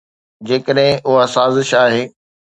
[0.51, 2.03] جيڪڏهن اها سازش آهي.